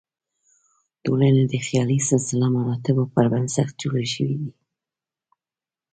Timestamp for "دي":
4.41-4.51